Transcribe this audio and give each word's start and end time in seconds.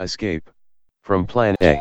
Escape. 0.00 0.50
From 1.02 1.24
Plan 1.24 1.54
A. 1.62 1.80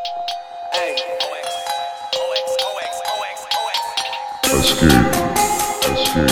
Escape. 4.44 4.54
Escape. 4.54 4.92
Escape. 5.90 6.30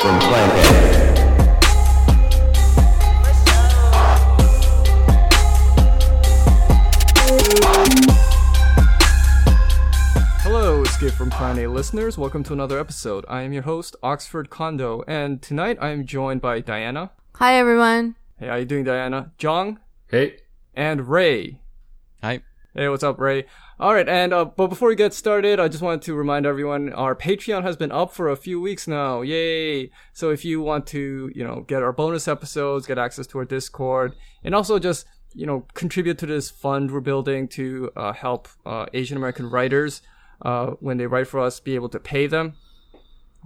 From 0.00 0.18
Plan 0.18 0.50
A. 0.50 0.67
from 11.18 11.30
Plan 11.30 11.58
A 11.58 11.66
listeners. 11.66 12.16
Welcome 12.16 12.44
to 12.44 12.52
another 12.52 12.78
episode. 12.78 13.24
I 13.28 13.42
am 13.42 13.52
your 13.52 13.64
host, 13.64 13.96
Oxford 14.04 14.50
Kondo, 14.50 15.02
and 15.08 15.42
tonight 15.42 15.76
I 15.80 15.88
am 15.88 16.06
joined 16.06 16.40
by 16.40 16.60
Diana. 16.60 17.10
Hi 17.34 17.58
everyone. 17.58 18.14
Hey, 18.38 18.46
how 18.46 18.54
you 18.54 18.64
doing, 18.64 18.84
Diana? 18.84 19.32
Jong 19.36 19.80
Hey, 20.06 20.36
and 20.74 21.08
Ray. 21.08 21.58
Hi. 22.22 22.42
Hey, 22.72 22.88
what's 22.88 23.02
up, 23.02 23.18
Ray? 23.18 23.46
All 23.80 23.94
right, 23.94 24.08
and 24.08 24.32
uh, 24.32 24.44
but 24.44 24.68
before 24.68 24.90
we 24.90 24.94
get 24.94 25.12
started, 25.12 25.58
I 25.58 25.66
just 25.66 25.82
wanted 25.82 26.02
to 26.02 26.14
remind 26.14 26.46
everyone 26.46 26.92
our 26.92 27.16
Patreon 27.16 27.64
has 27.64 27.76
been 27.76 27.90
up 27.90 28.12
for 28.12 28.28
a 28.28 28.36
few 28.36 28.60
weeks 28.60 28.86
now. 28.86 29.22
Yay! 29.22 29.90
So 30.12 30.30
if 30.30 30.44
you 30.44 30.60
want 30.60 30.86
to, 30.88 31.32
you 31.34 31.42
know, 31.42 31.64
get 31.66 31.82
our 31.82 31.92
bonus 31.92 32.28
episodes, 32.28 32.86
get 32.86 32.96
access 32.96 33.26
to 33.28 33.38
our 33.38 33.44
Discord, 33.44 34.14
and 34.44 34.54
also 34.54 34.78
just 34.78 35.04
you 35.34 35.46
know 35.46 35.66
contribute 35.74 36.18
to 36.18 36.26
this 36.26 36.48
fund 36.48 36.92
we're 36.92 37.00
building 37.00 37.48
to 37.48 37.90
uh, 37.96 38.12
help 38.12 38.46
uh, 38.64 38.86
Asian 38.94 39.16
American 39.16 39.50
writers 39.50 40.00
uh, 40.42 40.72
when 40.80 40.96
they 40.96 41.06
write 41.06 41.26
for 41.26 41.40
us 41.40 41.60
be 41.60 41.74
able 41.74 41.88
to 41.90 41.98
pay 41.98 42.26
them. 42.26 42.54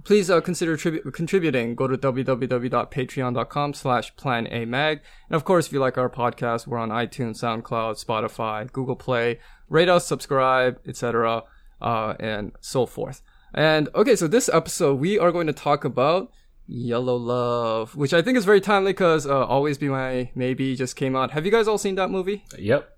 Please 0.03 0.29
uh, 0.29 0.41
consider 0.41 0.75
tribu- 0.75 1.11
contributing. 1.11 1.75
Go 1.75 1.87
to 1.87 1.97
www.patreon.com 1.97 3.73
slash 3.73 4.15
planamag. 4.15 4.99
And 5.29 5.35
of 5.35 5.45
course, 5.45 5.67
if 5.67 5.73
you 5.73 5.79
like 5.79 5.97
our 5.97 6.09
podcast, 6.09 6.67
we're 6.67 6.77
on 6.77 6.89
iTunes, 6.89 7.41
SoundCloud, 7.41 8.03
Spotify, 8.03 8.69
Google 8.71 8.97
Play. 8.97 9.39
Rate 9.69 9.89
us, 9.89 10.05
subscribe, 10.05 10.79
etc., 10.85 11.43
uh, 11.81 12.15
and 12.19 12.51
so 12.59 12.85
forth. 12.85 13.21
And 13.53 13.87
okay, 13.95 14.15
so 14.15 14.27
this 14.27 14.49
episode, 14.49 14.99
we 14.99 15.17
are 15.17 15.31
going 15.31 15.47
to 15.47 15.53
talk 15.53 15.85
about 15.85 16.31
Yellow 16.67 17.15
Love, 17.15 17.95
which 17.95 18.13
I 18.13 18.21
think 18.21 18.37
is 18.37 18.45
very 18.45 18.61
timely 18.61 18.93
because 18.93 19.25
uh, 19.25 19.45
Always 19.45 19.77
Be 19.77 19.89
My 19.89 20.31
Maybe 20.35 20.75
just 20.75 20.95
came 20.95 21.15
out. 21.15 21.31
Have 21.31 21.45
you 21.45 21.51
guys 21.51 21.67
all 21.67 21.77
seen 21.77 21.95
that 21.95 22.09
movie? 22.09 22.43
yep. 22.57 22.92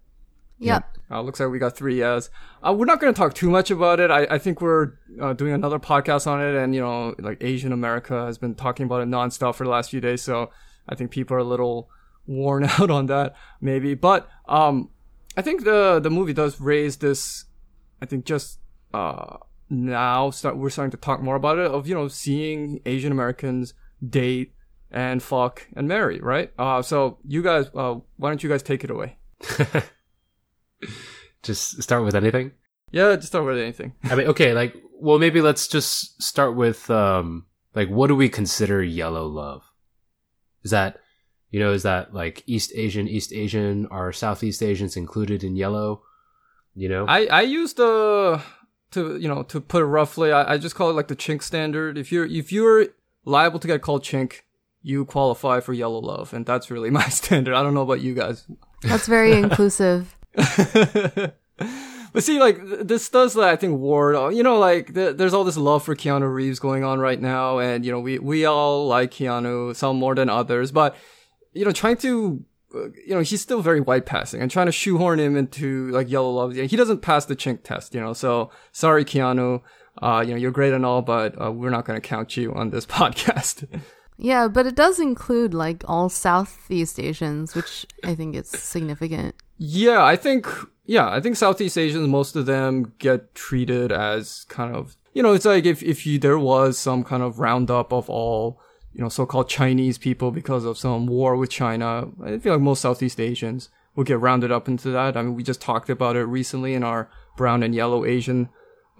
Yep. 0.59 0.97
Uh, 1.11 1.21
looks 1.21 1.39
like 1.39 1.49
we 1.49 1.59
got 1.59 1.75
three 1.75 1.99
yes. 1.99 2.29
Uh, 2.65 2.73
we're 2.73 2.85
not 2.85 2.99
going 2.99 3.13
to 3.13 3.17
talk 3.17 3.33
too 3.33 3.49
much 3.49 3.69
about 3.71 3.99
it. 3.99 4.09
I, 4.09 4.25
I 4.29 4.37
think 4.37 4.61
we're 4.61 4.93
uh, 5.21 5.33
doing 5.33 5.53
another 5.53 5.79
podcast 5.79 6.27
on 6.27 6.41
it, 6.41 6.55
and 6.55 6.73
you 6.73 6.81
know, 6.81 7.13
like 7.19 7.43
Asian 7.43 7.71
America 7.71 8.25
has 8.25 8.37
been 8.37 8.55
talking 8.55 8.85
about 8.85 9.01
it 9.01 9.07
nonstop 9.07 9.55
for 9.55 9.65
the 9.65 9.69
last 9.69 9.91
few 9.91 10.01
days. 10.01 10.21
So 10.21 10.49
I 10.87 10.95
think 10.95 11.11
people 11.11 11.35
are 11.35 11.39
a 11.39 11.43
little 11.43 11.89
worn 12.25 12.63
out 12.79 12.89
on 12.89 13.07
that, 13.07 13.35
maybe. 13.61 13.93
But 13.93 14.27
um, 14.47 14.89
I 15.37 15.41
think 15.41 15.63
the 15.63 15.99
the 15.99 16.09
movie 16.09 16.33
does 16.33 16.59
raise 16.59 16.97
this. 16.97 17.45
I 18.01 18.05
think 18.05 18.25
just 18.25 18.59
uh 18.93 19.37
now 19.69 20.29
start 20.29 20.57
we're 20.57 20.69
starting 20.69 20.91
to 20.91 20.97
talk 20.97 21.21
more 21.21 21.35
about 21.35 21.57
it 21.57 21.65
of 21.65 21.87
you 21.87 21.95
know 21.95 22.07
seeing 22.07 22.79
Asian 22.85 23.11
Americans 23.11 23.73
date 24.07 24.53
and 24.91 25.21
fuck 25.21 25.67
and 25.75 25.87
marry, 25.87 26.19
right? 26.19 26.51
Uh, 26.57 26.81
so 26.81 27.17
you 27.27 27.43
guys, 27.43 27.69
uh, 27.75 27.95
why 28.17 28.29
don't 28.29 28.41
you 28.43 28.49
guys 28.49 28.63
take 28.63 28.83
it 28.83 28.89
away? 28.89 29.17
Just 31.43 31.81
start 31.81 32.03
with 32.03 32.15
anything. 32.15 32.51
Yeah, 32.91 33.15
just 33.15 33.27
start 33.27 33.45
with 33.45 33.57
anything. 33.57 33.93
I 34.03 34.15
mean, 34.15 34.27
okay, 34.27 34.53
like, 34.53 34.75
well, 34.99 35.19
maybe 35.19 35.41
let's 35.41 35.67
just 35.67 36.21
start 36.21 36.55
with, 36.55 36.89
um, 36.89 37.45
like, 37.73 37.89
what 37.89 38.07
do 38.07 38.15
we 38.15 38.29
consider 38.29 38.81
yellow 38.81 39.27
love? 39.27 39.63
Is 40.63 40.71
that, 40.71 40.99
you 41.51 41.59
know, 41.59 41.73
is 41.73 41.83
that 41.83 42.13
like 42.13 42.43
East 42.47 42.71
Asian, 42.75 43.07
East 43.07 43.31
Asian, 43.31 43.85
are 43.87 44.11
Southeast 44.11 44.63
Asians 44.63 44.97
included 44.97 45.43
in 45.43 45.55
yellow? 45.55 46.03
You 46.73 46.89
know? 46.89 47.05
I 47.07 47.27
I 47.27 47.41
used 47.41 47.77
the 47.77 48.41
to 48.91 49.17
you 49.17 49.27
know 49.27 49.43
to 49.43 49.61
put 49.61 49.81
it 49.81 49.85
roughly. 49.85 50.31
I, 50.31 50.53
I 50.53 50.57
just 50.57 50.75
call 50.75 50.89
it 50.89 50.93
like 50.93 51.07
the 51.07 51.15
chink 51.15 51.43
standard. 51.43 51.97
If 51.97 52.11
you're 52.11 52.25
if 52.25 52.51
you're 52.51 52.87
liable 53.23 53.59
to 53.59 53.67
get 53.67 53.81
called 53.81 54.03
chink, 54.03 54.41
you 54.81 55.05
qualify 55.05 55.59
for 55.59 55.73
yellow 55.73 55.99
love, 55.99 56.33
and 56.33 56.45
that's 56.45 56.71
really 56.71 56.89
my 57.01 57.07
standard. 57.09 57.53
I 57.53 57.61
don't 57.61 57.73
know 57.73 57.83
about 57.83 58.01
you 58.01 58.15
guys. 58.15 58.47
That's 58.81 59.07
very 59.07 59.33
inclusive. 59.43 60.15
But 62.15 62.23
see, 62.23 62.39
like 62.39 62.61
this 62.63 63.09
does, 63.09 63.35
like, 63.35 63.51
I 63.51 63.55
think, 63.57 63.77
ward. 63.77 64.33
You 64.33 64.41
know, 64.41 64.57
like 64.57 64.93
th- 64.93 65.17
there's 65.17 65.33
all 65.33 65.43
this 65.43 65.57
love 65.57 65.83
for 65.83 65.97
Keanu 65.97 66.33
Reeves 66.33 66.59
going 66.59 66.81
on 66.81 66.97
right 66.99 67.19
now, 67.19 67.59
and 67.59 67.85
you 67.85 67.91
know, 67.91 67.99
we 67.99 68.19
we 68.19 68.45
all 68.45 68.87
like 68.87 69.11
Keanu, 69.11 69.75
some 69.75 69.97
more 69.97 70.15
than 70.15 70.29
others. 70.29 70.71
But 70.71 70.95
you 71.51 71.65
know, 71.65 71.73
trying 71.73 71.97
to, 71.97 72.45
uh, 72.73 72.83
you 73.05 73.15
know, 73.15 73.19
he's 73.19 73.41
still 73.41 73.61
very 73.61 73.81
white 73.81 74.05
passing, 74.05 74.41
and 74.41 74.49
trying 74.49 74.67
to 74.67 74.71
shoehorn 74.71 75.19
him 75.19 75.35
into 75.35 75.91
like 75.91 76.09
yellow 76.09 76.31
love. 76.31 76.53
He 76.53 76.77
doesn't 76.77 77.01
pass 77.01 77.25
the 77.25 77.35
chink 77.35 77.63
test, 77.63 77.93
you 77.93 77.99
know. 77.99 78.13
So 78.13 78.49
sorry, 78.71 79.03
Keanu. 79.03 79.61
Uh, 80.01 80.23
you 80.25 80.31
know, 80.31 80.37
you're 80.37 80.51
great 80.51 80.73
and 80.73 80.85
all, 80.85 81.01
but 81.01 81.35
uh, 81.41 81.51
we're 81.51 81.69
not 81.69 81.83
going 81.83 81.99
to 81.99 82.07
count 82.07 82.37
you 82.37 82.53
on 82.53 82.69
this 82.69 82.85
podcast. 82.97 83.67
Yeah, 84.17 84.47
but 84.47 84.65
it 84.65 84.75
does 84.75 85.01
include 85.01 85.53
like 85.53 85.83
all 85.85 86.07
Southeast 86.07 86.97
Asians, 86.97 87.55
which 87.55 87.85
I 88.05 88.15
think 88.15 88.37
is 88.37 88.47
significant. 88.47 89.35
Yeah, 89.57 90.03
I 90.03 90.15
think 90.15 90.47
yeah, 90.85 91.09
I 91.09 91.19
think 91.19 91.35
Southeast 91.35 91.77
Asians, 91.77 92.07
most 92.07 92.35
of 92.35 92.45
them 92.45 92.93
get 92.99 93.33
treated 93.33 93.91
as 93.91 94.45
kind 94.49 94.75
of 94.75 94.95
you 95.13 95.23
know, 95.23 95.33
it's 95.33 95.45
like 95.45 95.65
if 95.65 95.81
if 95.81 96.05
you 96.05 96.19
there 96.19 96.37
was 96.37 96.77
some 96.77 97.03
kind 97.03 97.23
of 97.23 97.39
roundup 97.39 97.93
of 97.93 98.09
all 98.09 98.59
you 98.93 99.01
know 99.01 99.09
so-called 99.09 99.49
Chinese 99.49 99.97
people 99.97 100.31
because 100.31 100.65
of 100.65 100.77
some 100.77 101.07
war 101.07 101.35
with 101.35 101.49
China. 101.49 102.09
I 102.23 102.37
feel 102.37 102.53
like 102.53 102.61
most 102.61 102.81
Southeast 102.81 103.19
Asians 103.19 103.69
would 103.95 104.07
get 104.07 104.19
rounded 104.19 104.51
up 104.51 104.67
into 104.67 104.89
that. 104.91 105.15
I 105.15 105.21
mean, 105.21 105.35
we 105.35 105.43
just 105.43 105.61
talked 105.61 105.89
about 105.89 106.17
it 106.17 106.25
recently 106.25 106.73
in 106.73 106.83
our 106.83 107.09
brown 107.37 107.63
and 107.63 107.73
yellow 107.73 108.05
Asian 108.05 108.49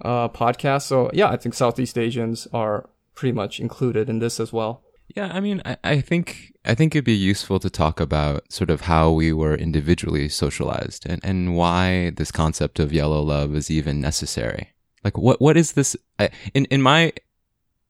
uh, 0.02 0.28
podcast. 0.28 0.82
So 0.82 1.10
yeah, 1.12 1.28
I 1.28 1.36
think 1.36 1.54
Southeast 1.54 1.98
Asians 1.98 2.48
are 2.52 2.88
pretty 3.14 3.32
much 3.32 3.60
included 3.60 4.08
in 4.08 4.18
this 4.18 4.40
as 4.40 4.52
well. 4.52 4.82
Yeah, 5.16 5.30
I 5.32 5.40
mean, 5.40 5.62
I, 5.64 5.78
I 5.82 6.00
think 6.02 6.52
I 6.66 6.74
think 6.74 6.94
it'd 6.94 7.04
be 7.04 7.14
useful 7.14 7.58
to 7.60 7.70
talk 7.70 8.00
about 8.00 8.52
sort 8.52 8.68
of 8.68 8.82
how 8.82 9.10
we 9.10 9.32
were 9.32 9.54
individually 9.54 10.28
socialized 10.28 11.06
and, 11.08 11.24
and 11.24 11.56
why 11.56 12.10
this 12.10 12.30
concept 12.30 12.78
of 12.78 12.92
yellow 12.92 13.22
love 13.22 13.54
is 13.54 13.70
even 13.70 14.00
necessary. 14.00 14.74
Like, 15.02 15.16
what 15.16 15.40
what 15.40 15.56
is 15.56 15.72
this? 15.72 15.96
I, 16.18 16.28
in 16.52 16.66
in 16.66 16.82
my 16.82 17.12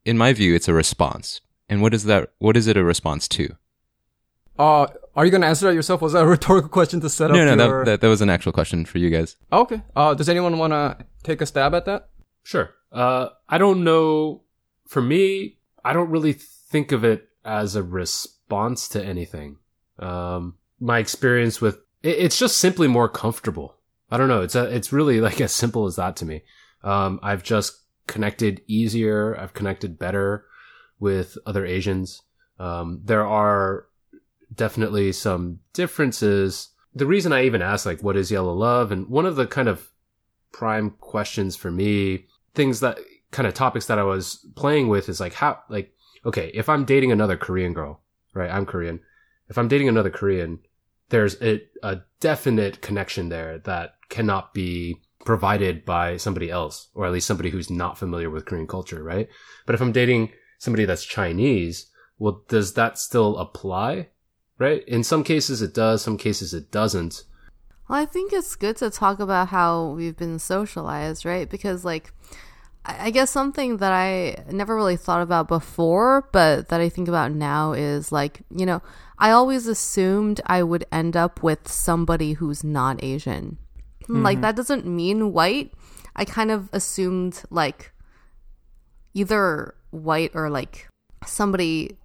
in 0.05 0.17
my 0.17 0.33
view, 0.33 0.55
it's 0.55 0.69
a 0.69 0.73
response. 0.73 1.41
And 1.69 1.83
what 1.83 1.93
is 1.95 2.05
that? 2.05 2.31
What 2.39 2.57
is 2.57 2.69
it 2.69 2.77
a 2.77 2.85
response 2.85 3.27
to? 3.29 3.57
Uh, 4.57 4.87
are 5.17 5.25
you 5.25 5.33
gonna 5.33 5.47
answer 5.47 5.67
that 5.67 5.75
yourself? 5.75 6.01
Was 6.01 6.13
that 6.13 6.23
a 6.23 6.27
rhetorical 6.27 6.69
question 6.71 7.01
to 7.01 7.11
set 7.11 7.33
No, 7.33 7.41
up 7.41 7.59
no, 7.59 7.67
your? 7.67 7.85
that, 7.85 7.91
that 7.91 8.01
that 8.03 8.09
was 8.09 8.21
an 8.21 8.31
actual 8.31 8.53
question 8.53 8.85
for 8.85 8.99
you 8.99 9.11
guys. 9.11 9.37
Oh, 9.51 9.63
okay. 9.63 9.83
Uh, 9.97 10.15
does 10.15 10.29
anyone 10.29 10.59
want 10.59 10.73
to 10.73 10.97
take 11.25 11.41
a 11.41 11.47
stab 11.47 11.75
at 11.75 11.87
that? 11.87 12.09
Sure. 12.45 12.71
Uh, 12.93 13.31
I 13.49 13.59
don't 13.59 13.83
know. 13.83 14.45
For 14.87 15.03
me, 15.03 15.59
I 15.85 15.93
don't 15.93 16.11
really 16.11 16.37
think 16.69 16.93
of 16.93 17.04
it 17.04 17.28
as 17.44 17.77
a 17.77 17.82
response 17.82 18.88
to 18.88 19.04
anything. 19.04 19.59
Um, 19.99 20.56
my 20.81 20.99
experience 20.99 21.60
with 21.60 21.77
it, 22.03 22.19
it's 22.19 22.38
just 22.38 22.59
simply 22.59 22.88
more 22.88 23.09
comfortable. 23.09 23.77
I 24.10 24.16
don't 24.16 24.28
know. 24.28 24.43
It's 24.43 24.54
a, 24.54 24.65
it's 24.65 24.93
really 24.93 25.21
like 25.28 25.41
as 25.41 25.53
simple 25.53 25.87
as 25.87 25.97
that 25.97 26.16
to 26.16 26.25
me. 26.25 26.43
Um, 26.82 27.21
I've 27.22 27.43
just 27.43 27.82
connected 28.06 28.62
easier. 28.66 29.38
I've 29.38 29.54
connected 29.54 29.99
better 29.99 30.44
with 30.99 31.37
other 31.47 31.66
Asians. 31.66 32.22
Um, 32.59 33.00
there 33.04 33.27
are 33.27 33.87
definitely 34.54 35.12
some 35.12 35.60
differences. 35.72 36.71
The 36.94 37.06
reason 37.06 37.33
I 37.33 37.44
even 37.44 37.62
asked 37.62 37.87
like, 37.87 38.03
what 38.03 38.16
is 38.16 38.31
yellow 38.31 38.54
love? 38.54 38.93
And 38.93 39.09
one 39.09 39.27
of 39.27 39.37
the 39.37 39.47
kind 39.47 39.69
of 39.69 39.91
prime 40.53 40.91
questions 40.91 41.56
for 41.56 41.71
me, 41.71 42.27
things 42.54 42.81
that 42.81 42.98
kind 43.31 43.47
of 43.47 43.54
topics 43.54 43.87
that 43.87 43.98
I 43.98 44.04
was 44.04 44.47
playing 44.54 44.88
with 44.88 45.09
is 45.09 45.21
like 45.21 45.34
how, 45.34 45.59
like, 45.69 45.93
okay, 46.27 46.51
if 46.53 46.69
I'm 46.69 46.85
dating 46.85 47.13
another 47.13 47.37
Korean 47.37 47.73
girl, 47.73 48.03
right? 48.35 48.51
I'm 48.51 48.67
Korean. 48.67 49.01
If 49.49 49.57
I'm 49.57 49.69
dating 49.69 49.89
another 49.89 50.11
Korean, 50.11 50.59
there's 51.09 51.41
a, 51.41 51.63
a 51.83 52.01
definite 52.21 52.83
connection 52.83 53.28
there 53.28 53.59
that 53.61 53.95
cannot 54.09 54.53
be 54.53 55.01
provided 55.25 55.84
by 55.84 56.17
somebody 56.17 56.51
else, 56.51 56.89
or 56.95 57.07
at 57.07 57.13
least 57.13 57.27
somebody 57.27 57.51
who's 57.51 57.71
not 57.71 57.99
familiar 57.99 58.28
with 58.28 58.45
Korean 58.45 58.67
culture, 58.67 59.03
right? 59.03 59.28
But 59.65 59.75
if 59.75 59.81
I'm 59.81 59.93
dating 59.93 60.33
somebody 60.59 60.84
that's 60.84 61.05
Chinese, 61.05 61.91
well, 62.19 62.43
does 62.49 62.75
that 62.75 62.99
still 62.99 63.39
apply? 63.39 64.09
Right? 64.59 64.87
In 64.89 65.05
some 65.05 65.22
cases 65.22 65.61
it 65.63 65.75
does, 65.75 66.03
some 66.03 66.17
cases 66.17 66.55
it 66.55 66.71
doesn't. 66.71 67.25
Well, 67.89 68.01
I 68.01 68.07
think 68.07 68.33
it's 68.33 68.57
good 68.57 68.77
to 68.79 68.91
talk 68.91 69.21
about 69.21 69.49
how 69.49 69.91
we've 69.91 70.17
been 70.17 70.39
socialized, 70.39 71.25
right? 71.25 71.49
Because, 71.49 71.84
like, 71.84 72.13
I 72.86 73.10
guess 73.10 73.30
something 73.30 73.78
that 73.78 73.92
I 73.92 74.44
never 74.50 74.77
really 74.77 74.97
thought 74.97 75.22
about 75.22 75.48
before, 75.48 76.28
but 76.33 76.68
that 76.68 76.80
I 76.80 76.88
think 76.88 77.09
about 77.09 77.33
now 77.33 77.72
is 77.72 78.12
like, 78.12 78.42
you 78.50 78.65
know, 78.65 78.83
I 79.18 79.30
always 79.30 79.66
assumed 79.66 80.41
I 80.47 80.62
would 80.62 80.86
end 80.92 81.16
up 81.16 81.42
with 81.42 81.68
somebody 81.68 82.34
who's 82.34 82.62
not 82.62 83.03
Asian. 83.03 83.59
Like, 84.09 84.36
mm-hmm. 84.36 84.42
that 84.42 84.56
doesn't 84.56 84.86
mean 84.86 85.33
white. 85.33 85.72
I 86.15 86.24
kind 86.24 86.50
of 86.50 86.71
assumed, 86.72 87.42
like, 87.50 87.92
either 89.15 89.74
white 89.91 90.30
or 90.34 90.50
like 90.50 90.88
somebody 91.24 91.97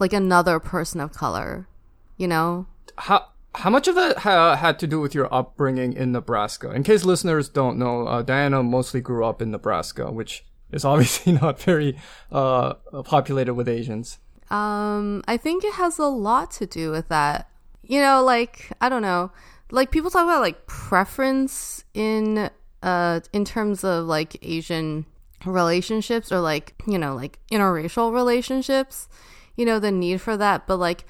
like 0.00 0.12
another 0.12 0.58
person 0.58 1.00
of 1.00 1.12
color, 1.12 1.68
you 2.16 2.26
know? 2.26 2.66
how 2.96 3.26
how 3.54 3.70
much 3.70 3.88
of 3.88 3.94
that 3.94 4.18
ha- 4.18 4.56
had 4.56 4.78
to 4.80 4.86
do 4.86 5.00
with 5.00 5.14
your 5.14 5.32
upbringing 5.32 5.92
in 5.92 6.12
Nebraska? 6.12 6.70
In 6.72 6.82
case 6.82 7.04
listeners 7.04 7.48
don't 7.48 7.78
know, 7.78 8.06
uh, 8.06 8.22
Diana 8.22 8.62
mostly 8.62 9.00
grew 9.00 9.24
up 9.24 9.40
in 9.40 9.50
Nebraska, 9.50 10.10
which 10.10 10.44
is 10.72 10.84
obviously 10.84 11.32
not 11.32 11.60
very 11.60 11.96
uh, 12.32 12.74
populated 13.04 13.54
with 13.54 13.68
Asians. 13.68 14.18
Um, 14.50 15.22
I 15.26 15.36
think 15.36 15.64
it 15.64 15.74
has 15.74 15.98
a 15.98 16.06
lot 16.06 16.50
to 16.52 16.66
do 16.66 16.90
with 16.90 17.08
that. 17.08 17.48
You 17.82 18.00
know, 18.00 18.22
like 18.22 18.70
I 18.80 18.88
don't 18.88 19.02
know, 19.02 19.30
like 19.70 19.90
people 19.90 20.10
talk 20.10 20.24
about 20.24 20.40
like 20.40 20.66
preference 20.66 21.84
in 21.92 22.50
uh 22.82 23.20
in 23.32 23.44
terms 23.44 23.84
of 23.84 24.06
like 24.06 24.36
Asian 24.42 25.06
relationships 25.44 26.32
or 26.32 26.40
like 26.40 26.74
you 26.86 26.98
know 26.98 27.14
like 27.14 27.38
interracial 27.50 28.12
relationships. 28.12 29.08
You 29.56 29.64
know 29.64 29.78
the 29.78 29.92
need 29.92 30.20
for 30.20 30.36
that, 30.36 30.66
but 30.66 30.78
like 30.78 31.04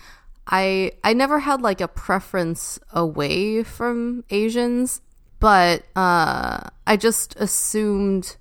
I 0.47 0.93
I 1.03 1.15
never 1.15 1.41
had 1.41 1.63
like 1.63 1.81
a 1.81 1.89
preference 1.89 2.79
away 2.93 3.63
from 3.63 4.25
Asians, 4.31 5.01
but 5.41 5.85
uh 5.97 6.69
I 6.87 6.97
just 6.97 7.37
assumed 7.37 8.37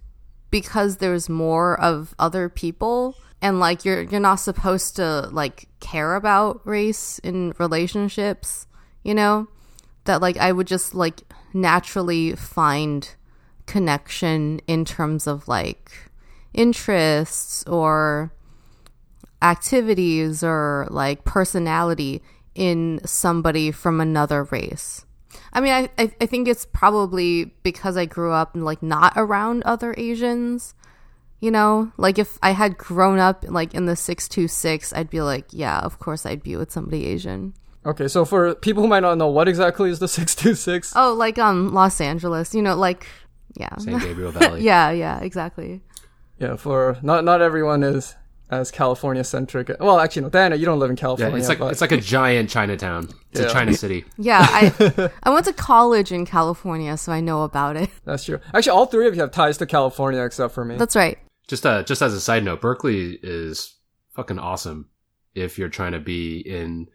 because 0.51 0.97
there's 0.97 1.29
more 1.29 1.79
of 1.79 2.13
other 2.19 2.49
people 2.49 3.15
and 3.41 3.59
like 3.59 3.85
you're 3.85 4.03
you're 4.03 4.19
not 4.19 4.35
supposed 4.35 4.95
to 4.97 5.29
like 5.31 5.67
care 5.79 6.15
about 6.15 6.61
race 6.65 7.19
in 7.19 7.53
relationships, 7.57 8.67
you 9.03 9.13
know? 9.13 9.47
That 10.05 10.21
like 10.21 10.37
I 10.37 10.51
would 10.51 10.67
just 10.67 10.93
like 10.93 11.21
naturally 11.53 12.35
find 12.35 13.09
connection 13.65 14.59
in 14.67 14.85
terms 14.85 15.27
of 15.27 15.47
like 15.47 15.91
interests 16.53 17.63
or 17.65 18.33
activities 19.43 20.43
or 20.43 20.87
like 20.89 21.23
personality 21.25 22.21
in 22.55 23.01
somebody 23.05 23.71
from 23.71 23.99
another 23.99 24.43
race. 24.45 25.05
I 25.51 25.61
mean, 25.61 25.73
I, 25.73 25.89
I, 25.97 26.11
I 26.21 26.25
think 26.25 26.47
it's 26.47 26.65
probably 26.65 27.45
because 27.63 27.97
I 27.97 28.05
grew 28.05 28.31
up 28.31 28.51
like 28.55 28.81
not 28.81 29.13
around 29.15 29.63
other 29.63 29.93
Asians. 29.97 30.73
You 31.41 31.51
know, 31.51 31.91
like 31.97 32.17
if 32.17 32.39
I 32.41 32.51
had 32.51 32.77
grown 32.77 33.19
up 33.19 33.43
like 33.49 33.73
in 33.73 33.85
the 33.85 33.97
626, 33.97 34.93
I'd 34.93 35.09
be 35.09 35.21
like, 35.21 35.45
yeah, 35.51 35.79
of 35.79 35.99
course 35.99 36.25
I'd 36.25 36.41
be 36.41 36.55
with 36.55 36.71
somebody 36.71 37.05
Asian. 37.05 37.53
Okay, 37.85 38.07
so 38.07 38.23
for 38.23 38.55
people 38.55 38.81
who 38.83 38.87
might 38.87 39.01
not 39.01 39.17
know, 39.17 39.27
what 39.27 39.49
exactly 39.49 39.89
is 39.89 39.99
the 39.99 40.07
626? 40.07 40.93
Oh, 40.95 41.13
like 41.13 41.37
um 41.37 41.73
Los 41.73 41.99
Angeles, 41.99 42.55
you 42.55 42.61
know, 42.61 42.75
like 42.75 43.05
yeah. 43.55 43.75
San 43.77 43.99
Gabriel 43.99 44.31
Valley. 44.39 44.61
yeah, 44.63 44.91
yeah, 44.91 45.19
exactly. 45.19 45.81
Yeah, 46.39 46.55
for 46.55 46.97
not 47.01 47.25
not 47.25 47.41
everyone 47.41 47.83
is 47.83 48.15
as 48.49 48.69
California 48.71 49.23
centric. 49.23 49.71
Well, 49.79 49.99
actually, 49.99 50.23
no, 50.23 50.29
Diana, 50.29 50.55
you 50.55 50.65
don't 50.65 50.77
live 50.79 50.89
in 50.89 50.95
California. 50.95 51.37
Yeah, 51.39 51.39
California. 51.39 51.41
it's 51.41 51.49
like 51.49 51.59
but- 51.59 51.71
it's 51.71 51.81
like 51.81 51.91
a 51.91 51.97
giant 52.01 52.49
Chinatown. 52.49 53.09
It's 53.31 53.39
Yeah. 53.41 53.47
a 53.47 53.49
China 53.51 53.73
city. 53.73 54.05
Yeah, 54.17 54.45
I 54.47 55.09
I 55.23 55.29
went 55.31 55.45
to 55.45 55.53
college 55.53 56.11
in 56.11 56.25
California, 56.25 56.95
so 56.97 57.11
I 57.11 57.19
know 57.21 57.43
about 57.43 57.75
it. 57.77 57.89
that's 58.05 58.25
true. 58.25 58.39
Actually, 58.53 58.71
all 58.71 58.85
three 58.85 59.07
of 59.07 59.15
you 59.15 59.21
have 59.21 59.31
ties 59.31 59.57
to 59.57 59.65
California 59.65 60.21
except 60.23 60.53
for 60.53 60.63
me. 60.65 60.75
That's 60.77 60.95
right. 60.95 61.17
Just 61.47 61.65
uh, 61.65 61.83
just 61.83 62.01
as 62.01 62.13
a 62.13 62.21
side 62.21 62.43
note, 62.43 62.61
Berkeley 62.61 63.19
is 63.23 63.75
fucking 64.15 64.39
awesome. 64.39 64.89
If 65.35 65.57
you're 65.57 65.69
trying 65.69 65.93
to 65.93 65.99
be 65.99 66.37
in 66.39 66.87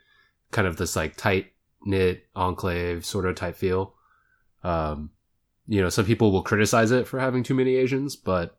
kind 0.52 0.68
of 0.68 0.76
this 0.76 0.94
like 0.96 1.16
tight 1.16 1.46
knit 1.82 2.24
enclave 2.36 3.04
sort 3.04 3.26
of 3.26 3.34
type 3.34 3.56
feel, 3.56 3.94
um, 4.62 5.10
you 5.66 5.80
know, 5.82 5.88
some 5.88 6.04
people 6.04 6.30
will 6.32 6.42
criticize 6.42 6.90
it 6.92 7.06
for 7.06 7.18
having 7.18 7.42
too 7.42 7.54
many 7.54 7.76
Asians, 7.76 8.16
but 8.16 8.56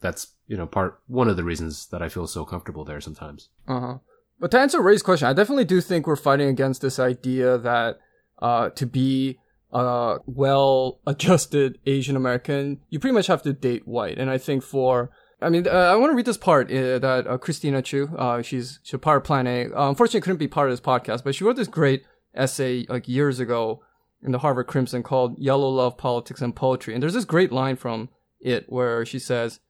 that's 0.00 0.34
you 0.46 0.56
know 0.56 0.66
part 0.66 1.00
one 1.06 1.28
of 1.28 1.36
the 1.36 1.44
reasons 1.44 1.86
that 1.88 2.02
I 2.02 2.08
feel 2.08 2.26
so 2.26 2.44
comfortable 2.44 2.84
there 2.84 3.00
sometimes. 3.00 3.48
Uh 3.68 3.80
huh. 3.80 3.98
But 4.38 4.50
to 4.52 4.58
answer 4.58 4.80
Ray's 4.80 5.02
question, 5.02 5.28
I 5.28 5.34
definitely 5.34 5.66
do 5.66 5.80
think 5.80 6.06
we're 6.06 6.16
fighting 6.16 6.48
against 6.48 6.80
this 6.80 6.98
idea 6.98 7.58
that 7.58 7.98
uh, 8.40 8.70
to 8.70 8.86
be 8.86 9.38
a 9.72 10.16
well-adjusted 10.26 11.78
Asian 11.86 12.16
American, 12.16 12.80
you 12.88 12.98
pretty 12.98 13.14
much 13.14 13.26
have 13.26 13.42
to 13.42 13.52
date 13.52 13.86
white. 13.86 14.18
And 14.18 14.30
I 14.30 14.38
think 14.38 14.62
for, 14.62 15.10
I 15.42 15.50
mean, 15.50 15.68
uh, 15.68 15.70
I 15.70 15.94
want 15.96 16.10
to 16.10 16.16
read 16.16 16.26
this 16.26 16.38
part 16.38 16.70
uh, 16.72 16.98
that 16.98 17.26
uh, 17.26 17.38
Christina 17.38 17.82
Chu, 17.82 18.08
uh, 18.16 18.42
she's 18.42 18.80
she's 18.82 18.98
part 18.98 19.18
of 19.18 19.24
Plan 19.24 19.46
A. 19.46 19.66
Uh, 19.66 19.90
unfortunately, 19.90 20.22
couldn't 20.22 20.38
be 20.38 20.48
part 20.48 20.68
of 20.68 20.72
this 20.72 20.80
podcast, 20.80 21.22
but 21.22 21.34
she 21.34 21.44
wrote 21.44 21.56
this 21.56 21.68
great 21.68 22.04
essay 22.34 22.86
like 22.88 23.08
years 23.08 23.40
ago 23.40 23.82
in 24.22 24.32
the 24.32 24.38
Harvard 24.38 24.66
Crimson 24.66 25.02
called 25.02 25.38
"Yellow 25.38 25.68
Love, 25.68 25.98
Politics, 25.98 26.40
and 26.40 26.56
Poetry." 26.56 26.94
And 26.94 27.02
there's 27.02 27.14
this 27.14 27.24
great 27.24 27.52
line 27.52 27.76
from 27.76 28.08
it 28.40 28.64
where 28.68 29.04
she 29.04 29.18
says. 29.18 29.60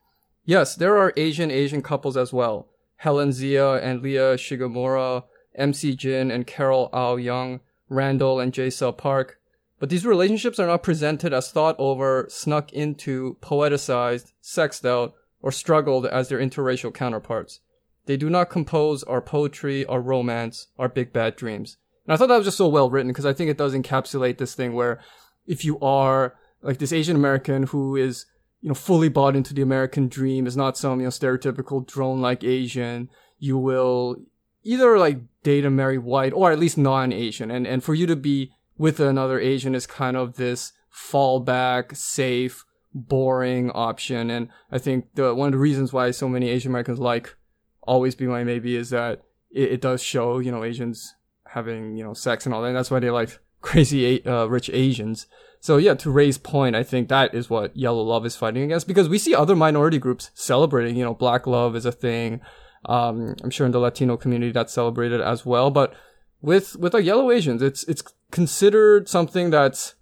Yes, 0.50 0.74
there 0.74 0.98
are 0.98 1.12
Asian 1.16 1.48
Asian 1.52 1.80
couples 1.80 2.16
as 2.16 2.32
well. 2.32 2.66
Helen 2.96 3.30
Zia 3.30 3.74
and 3.74 4.02
Lia 4.02 4.34
Shigemura, 4.34 5.22
MC 5.54 5.94
Jin 5.94 6.32
and 6.32 6.44
Carol 6.44 6.90
Ao 6.92 7.14
Young, 7.14 7.60
Randall 7.88 8.40
and 8.40 8.52
Jae 8.52 8.72
Suh 8.72 8.90
Park. 8.90 9.38
But 9.78 9.90
these 9.90 10.04
relationships 10.04 10.58
are 10.58 10.66
not 10.66 10.82
presented 10.82 11.32
as 11.32 11.52
thought 11.52 11.76
over, 11.78 12.26
snuck 12.28 12.72
into, 12.72 13.36
poeticized, 13.40 14.32
sexed 14.40 14.84
out, 14.84 15.14
or 15.40 15.52
struggled 15.52 16.04
as 16.04 16.28
their 16.28 16.40
interracial 16.40 16.92
counterparts. 16.92 17.60
They 18.06 18.16
do 18.16 18.28
not 18.28 18.50
compose 18.50 19.04
our 19.04 19.22
poetry, 19.22 19.86
our 19.86 20.00
romance, 20.00 20.66
our 20.80 20.88
big 20.88 21.12
bad 21.12 21.36
dreams. 21.36 21.76
And 22.06 22.12
I 22.12 22.16
thought 22.16 22.26
that 22.26 22.38
was 22.38 22.46
just 22.46 22.58
so 22.58 22.66
well 22.66 22.90
written 22.90 23.12
because 23.12 23.24
I 23.24 23.32
think 23.32 23.50
it 23.50 23.56
does 23.56 23.72
encapsulate 23.72 24.38
this 24.38 24.56
thing 24.56 24.72
where 24.72 24.98
if 25.46 25.64
you 25.64 25.78
are 25.78 26.34
like 26.60 26.78
this 26.78 26.92
Asian 26.92 27.14
American 27.14 27.68
who 27.68 27.94
is 27.94 28.26
you 28.60 28.68
know, 28.68 28.74
fully 28.74 29.08
bought 29.08 29.36
into 29.36 29.54
the 29.54 29.62
American 29.62 30.08
dream, 30.08 30.46
is 30.46 30.56
not 30.56 30.76
some, 30.76 31.00
you 31.00 31.04
know, 31.04 31.10
stereotypical 31.10 31.86
drone-like 31.86 32.44
Asian, 32.44 33.08
you 33.38 33.56
will 33.56 34.16
either 34.62 34.98
like 34.98 35.18
date 35.42 35.64
and 35.64 35.76
marry 35.76 35.96
white 35.96 36.32
or 36.34 36.52
at 36.52 36.58
least 36.58 36.76
non-Asian. 36.76 37.50
And, 37.50 37.66
and 37.66 37.82
for 37.82 37.94
you 37.94 38.06
to 38.06 38.16
be 38.16 38.52
with 38.76 39.00
another 39.00 39.40
Asian 39.40 39.74
is 39.74 39.86
kind 39.86 40.16
of 40.16 40.36
this 40.36 40.72
fallback, 40.94 41.96
safe, 41.96 42.64
boring 42.92 43.70
option. 43.70 44.30
And 44.30 44.48
I 44.70 44.78
think 44.78 45.14
the, 45.14 45.34
one 45.34 45.48
of 45.48 45.52
the 45.52 45.58
reasons 45.58 45.92
why 45.92 46.10
so 46.10 46.28
many 46.28 46.50
Asian 46.50 46.70
Americans 46.70 46.98
like 46.98 47.36
Always 47.82 48.14
Be 48.14 48.26
My 48.26 48.44
Maybe 48.44 48.76
is 48.76 48.90
that 48.90 49.22
it, 49.50 49.72
it 49.72 49.80
does 49.80 50.02
show, 50.02 50.38
you 50.38 50.50
know, 50.50 50.64
Asians 50.64 51.14
having, 51.46 51.96
you 51.96 52.04
know, 52.04 52.14
sex 52.14 52.44
and 52.44 52.54
all 52.54 52.62
that. 52.62 52.68
And 52.68 52.76
that's 52.76 52.90
why 52.90 53.00
they 53.00 53.10
like 53.10 53.38
crazy, 53.60 54.24
uh, 54.26 54.46
rich 54.46 54.70
Asians. 54.72 55.26
So 55.60 55.76
yeah, 55.76 55.94
to 55.94 56.10
Ray's 56.10 56.38
point, 56.38 56.74
I 56.74 56.82
think 56.82 57.08
that 57.08 57.34
is 57.34 57.50
what 57.50 57.76
Yellow 57.76 58.02
Love 58.02 58.24
is 58.24 58.34
fighting 58.34 58.62
against 58.62 58.88
because 58.88 59.08
we 59.08 59.18
see 59.18 59.34
other 59.34 59.54
minority 59.54 59.98
groups 59.98 60.30
celebrating, 60.34 60.96
you 60.96 61.04
know, 61.04 61.14
Black 61.14 61.46
Love 61.46 61.76
is 61.76 61.84
a 61.84 61.92
thing. 61.92 62.40
Um, 62.86 63.36
I'm 63.42 63.50
sure 63.50 63.66
in 63.66 63.72
the 63.72 63.78
Latino 63.78 64.16
community 64.16 64.52
that's 64.52 64.72
celebrated 64.72 65.20
as 65.20 65.44
well, 65.44 65.70
but 65.70 65.92
with, 66.40 66.76
with 66.76 66.94
like 66.94 67.04
Yellow 67.04 67.30
Asians, 67.30 67.60
it's, 67.60 67.84
it's 67.84 68.02
considered 68.30 69.06
something 69.06 69.50
that's, 69.50 69.96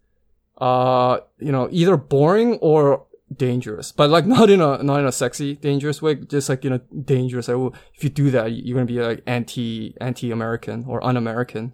uh, 0.58 1.18
you 1.40 1.50
know, 1.50 1.68
either 1.72 1.96
boring 1.96 2.54
or 2.58 3.06
dangerous, 3.36 3.90
but 3.90 4.10
like 4.10 4.26
not 4.28 4.48
in 4.48 4.60
a, 4.60 4.80
not 4.80 5.00
in 5.00 5.06
a 5.06 5.12
sexy, 5.12 5.56
dangerous 5.56 6.00
way, 6.00 6.14
just 6.14 6.48
like 6.48 6.64
in 6.64 6.72
a 6.72 6.78
dangerous, 6.78 7.48
like, 7.48 7.56
oh, 7.56 7.72
if 7.94 8.04
you 8.04 8.10
do 8.10 8.30
that, 8.30 8.52
you're 8.52 8.76
gonna 8.76 8.86
be 8.86 9.00
like 9.00 9.24
anti, 9.26 9.96
anti-American 10.00 10.84
or 10.86 11.04
un-American. 11.04 11.72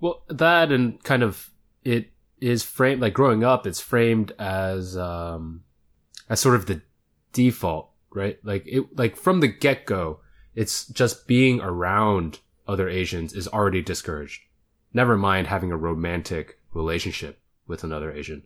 Well, 0.00 0.24
that 0.28 0.72
and 0.72 1.02
kind 1.04 1.22
of 1.22 1.50
it 1.84 2.10
is 2.40 2.62
framed 2.62 3.00
like 3.00 3.14
growing 3.14 3.44
up. 3.44 3.66
It's 3.66 3.80
framed 3.80 4.32
as 4.38 4.96
um 4.96 5.62
as 6.28 6.40
sort 6.40 6.54
of 6.54 6.66
the 6.66 6.82
default, 7.32 7.90
right? 8.12 8.38
Like 8.42 8.64
it 8.66 8.96
like 8.96 9.16
from 9.16 9.40
the 9.40 9.48
get 9.48 9.86
go, 9.86 10.20
it's 10.54 10.86
just 10.86 11.26
being 11.26 11.60
around 11.60 12.40
other 12.66 12.88
Asians 12.88 13.32
is 13.32 13.48
already 13.48 13.82
discouraged. 13.82 14.42
Never 14.92 15.16
mind 15.16 15.46
having 15.46 15.70
a 15.70 15.76
romantic 15.76 16.58
relationship 16.72 17.40
with 17.66 17.84
another 17.84 18.12
Asian. 18.12 18.44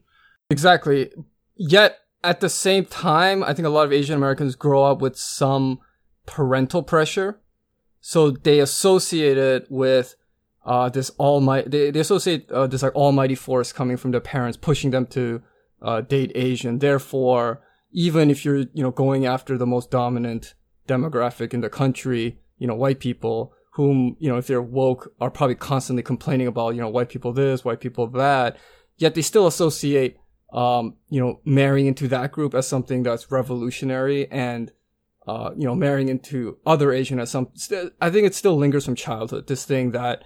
Exactly. 0.50 1.10
Yet 1.56 1.98
at 2.22 2.40
the 2.40 2.48
same 2.48 2.84
time, 2.86 3.42
I 3.42 3.52
think 3.54 3.66
a 3.66 3.70
lot 3.70 3.86
of 3.86 3.92
Asian 3.92 4.16
Americans 4.16 4.56
grow 4.56 4.84
up 4.84 5.00
with 5.00 5.16
some 5.16 5.80
parental 6.26 6.82
pressure. 6.82 7.40
So 8.00 8.30
they 8.30 8.60
associate 8.60 9.38
it 9.38 9.66
with 9.70 10.16
uh, 10.64 10.88
this 10.88 11.10
almighty, 11.18 11.68
they, 11.68 11.90
they 11.90 12.00
associate 12.00 12.50
uh, 12.50 12.66
this 12.66 12.82
like 12.82 12.94
almighty 12.94 13.34
force 13.34 13.72
coming 13.72 13.96
from 13.96 14.10
their 14.10 14.20
parents, 14.20 14.56
pushing 14.56 14.90
them 14.90 15.06
to 15.06 15.42
uh, 15.82 16.00
date 16.00 16.32
Asian. 16.34 16.78
Therefore, 16.78 17.62
even 17.92 18.30
if 18.30 18.44
you're, 18.44 18.58
you 18.58 18.82
know, 18.82 18.90
going 18.90 19.26
after 19.26 19.58
the 19.58 19.66
most 19.66 19.90
dominant 19.90 20.54
demographic 20.88 21.54
in 21.54 21.60
the 21.60 21.68
country, 21.68 22.38
you 22.58 22.66
know, 22.66 22.74
white 22.74 22.98
people, 22.98 23.52
whom, 23.74 24.16
you 24.18 24.28
know, 24.28 24.36
if 24.36 24.46
they're 24.46 24.62
woke, 24.62 25.12
are 25.20 25.30
probably 25.30 25.54
constantly 25.54 26.02
complaining 26.02 26.46
about, 26.46 26.74
you 26.74 26.80
know, 26.80 26.88
white 26.88 27.08
people 27.08 27.32
this, 27.32 27.64
white 27.64 27.80
people 27.80 28.06
that, 28.06 28.56
yet 28.96 29.14
they 29.14 29.22
still 29.22 29.46
associate, 29.46 30.16
um, 30.52 30.96
you 31.08 31.20
know, 31.20 31.40
marrying 31.44 31.86
into 31.86 32.08
that 32.08 32.32
group 32.32 32.54
as 32.54 32.66
something 32.66 33.02
that's 33.02 33.30
revolutionary 33.30 34.30
and, 34.30 34.72
uh, 35.26 35.50
you 35.56 35.66
know, 35.66 35.74
marrying 35.74 36.08
into 36.08 36.56
other 36.64 36.92
Asian 36.92 37.18
as 37.18 37.30
some, 37.30 37.48
st- 37.54 37.92
I 38.00 38.10
think 38.10 38.26
it 38.26 38.34
still 38.34 38.56
lingers 38.56 38.84
from 38.84 38.94
childhood, 38.94 39.48
this 39.48 39.64
thing 39.64 39.90
that 39.90 40.24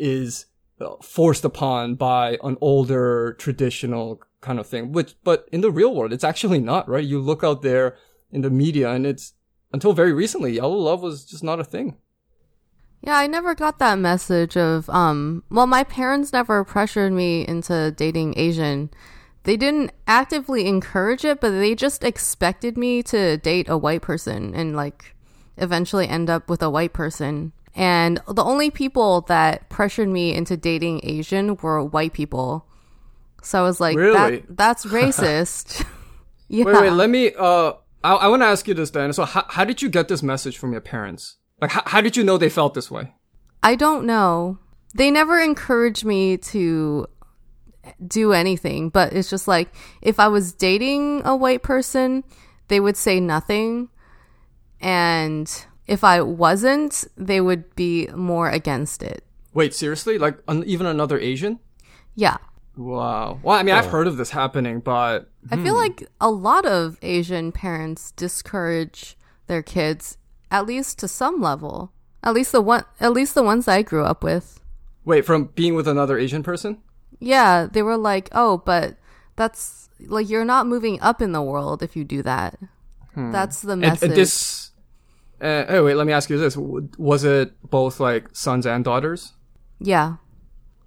is 0.00 0.46
uh, 0.80 0.96
forced 1.02 1.44
upon 1.44 1.94
by 1.94 2.38
an 2.42 2.56
older 2.60 3.34
traditional 3.38 4.20
kind 4.40 4.58
of 4.58 4.66
thing, 4.66 4.92
which, 4.92 5.14
but 5.22 5.46
in 5.52 5.60
the 5.60 5.70
real 5.70 5.94
world, 5.94 6.12
it's 6.12 6.24
actually 6.24 6.58
not, 6.58 6.88
right? 6.88 7.04
You 7.04 7.20
look 7.20 7.44
out 7.44 7.62
there 7.62 7.96
in 8.32 8.40
the 8.40 8.50
media 8.50 8.90
and 8.90 9.06
it's, 9.06 9.34
until 9.72 9.92
very 9.92 10.12
recently, 10.12 10.54
yellow 10.54 10.76
love 10.76 11.02
was 11.02 11.24
just 11.24 11.44
not 11.44 11.60
a 11.60 11.64
thing. 11.64 11.96
Yeah, 13.02 13.16
I 13.16 13.26
never 13.26 13.54
got 13.54 13.78
that 13.78 13.98
message 13.98 14.56
of 14.56 14.90
um 14.90 15.42
well 15.50 15.66
my 15.66 15.84
parents 15.84 16.32
never 16.32 16.64
pressured 16.64 17.12
me 17.12 17.46
into 17.46 17.92
dating 17.92 18.34
Asian. 18.36 18.90
They 19.44 19.56
didn't 19.56 19.92
actively 20.06 20.66
encourage 20.66 21.24
it, 21.24 21.40
but 21.40 21.50
they 21.50 21.74
just 21.74 22.04
expected 22.04 22.76
me 22.76 23.02
to 23.04 23.38
date 23.38 23.70
a 23.70 23.78
white 23.78 24.02
person 24.02 24.54
and 24.54 24.76
like 24.76 25.14
eventually 25.56 26.08
end 26.08 26.28
up 26.28 26.50
with 26.50 26.62
a 26.62 26.68
white 26.68 26.92
person. 26.92 27.52
And 27.74 28.20
the 28.28 28.42
only 28.42 28.70
people 28.70 29.22
that 29.22 29.68
pressured 29.68 30.08
me 30.08 30.34
into 30.34 30.56
dating 30.56 31.00
Asian 31.04 31.56
were 31.56 31.82
white 31.84 32.12
people. 32.12 32.66
So 33.42 33.60
I 33.60 33.62
was 33.62 33.80
like, 33.80 33.96
Really? 33.96 34.38
that, 34.40 34.56
that's 34.56 34.84
racist. 34.86 35.84
yeah. 36.48 36.64
Wait, 36.64 36.74
wait. 36.74 36.90
Let 36.90 37.10
me. 37.10 37.32
Uh, 37.38 37.72
I, 38.02 38.14
I 38.14 38.28
want 38.28 38.42
to 38.42 38.46
ask 38.46 38.66
you 38.66 38.74
this, 38.74 38.90
then. 38.90 39.12
So, 39.12 39.24
how, 39.24 39.44
how 39.48 39.64
did 39.64 39.82
you 39.82 39.88
get 39.88 40.08
this 40.08 40.22
message 40.22 40.58
from 40.58 40.72
your 40.72 40.80
parents? 40.80 41.36
Like, 41.60 41.70
how, 41.70 41.82
how 41.86 42.00
did 42.00 42.16
you 42.16 42.24
know 42.24 42.38
they 42.38 42.48
felt 42.48 42.74
this 42.74 42.90
way? 42.90 43.14
I 43.62 43.76
don't 43.76 44.06
know. 44.06 44.58
They 44.94 45.10
never 45.10 45.38
encouraged 45.38 46.04
me 46.04 46.36
to 46.38 47.06
do 48.06 48.32
anything, 48.32 48.88
but 48.88 49.12
it's 49.12 49.30
just 49.30 49.46
like 49.46 49.72
if 50.02 50.18
I 50.18 50.28
was 50.28 50.52
dating 50.52 51.22
a 51.24 51.36
white 51.36 51.62
person, 51.62 52.24
they 52.68 52.80
would 52.80 52.96
say 52.96 53.20
nothing. 53.20 53.88
And 54.80 55.66
if 55.90 56.04
I 56.04 56.22
wasn't, 56.22 57.04
they 57.16 57.40
would 57.40 57.74
be 57.74 58.06
more 58.14 58.48
against 58.48 59.02
it. 59.02 59.24
Wait, 59.52 59.74
seriously? 59.74 60.18
Like, 60.18 60.38
an, 60.46 60.62
even 60.64 60.86
another 60.86 61.18
Asian? 61.18 61.58
Yeah. 62.14 62.36
Wow. 62.76 63.40
Well, 63.42 63.58
I 63.58 63.64
mean, 63.64 63.74
I've 63.74 63.86
oh. 63.86 63.90
heard 63.90 64.06
of 64.06 64.16
this 64.16 64.30
happening, 64.30 64.78
but 64.78 65.28
I 65.50 65.56
feel 65.56 65.74
hmm. 65.74 65.80
like 65.80 66.08
a 66.20 66.30
lot 66.30 66.64
of 66.64 66.96
Asian 67.02 67.50
parents 67.50 68.12
discourage 68.12 69.18
their 69.48 69.62
kids 69.62 70.16
at 70.50 70.64
least 70.64 71.00
to 71.00 71.08
some 71.08 71.40
level. 71.40 71.92
At 72.22 72.34
least 72.34 72.52
the 72.52 72.60
one 72.60 72.84
at 73.00 73.12
least 73.12 73.34
the 73.34 73.42
ones 73.42 73.66
I 73.66 73.82
grew 73.82 74.04
up 74.04 74.22
with. 74.22 74.60
wait, 75.04 75.24
from 75.24 75.46
being 75.54 75.74
with 75.74 75.88
another 75.88 76.18
Asian 76.18 76.42
person? 76.42 76.78
Yeah, 77.18 77.66
they 77.70 77.82
were 77.82 77.96
like, 77.96 78.28
"Oh, 78.32 78.58
but 78.58 78.96
that's 79.36 79.88
like 79.98 80.28
you're 80.28 80.44
not 80.44 80.66
moving 80.66 81.00
up 81.00 81.20
in 81.20 81.32
the 81.32 81.42
world 81.42 81.82
if 81.82 81.96
you 81.96 82.04
do 82.04 82.22
that." 82.22 82.58
Hmm. 83.14 83.32
That's 83.32 83.62
the 83.62 83.72
And, 83.72 83.80
message. 83.80 84.08
and 84.10 84.16
this. 84.16 84.69
Uh, 85.40 85.64
oh, 85.68 85.84
wait, 85.84 85.94
let 85.94 86.06
me 86.06 86.12
ask 86.12 86.28
you 86.28 86.38
this. 86.38 86.56
Was 86.56 87.24
it 87.24 87.52
both, 87.70 87.98
like, 88.00 88.28
sons 88.32 88.66
and 88.66 88.84
daughters? 88.84 89.32
yeah. 89.80 90.16